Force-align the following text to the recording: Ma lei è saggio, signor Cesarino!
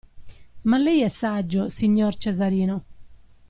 Ma 0.63 0.79
lei 0.79 1.01
è 1.01 1.09
saggio, 1.09 1.69
signor 1.69 2.17
Cesarino! 2.17 2.83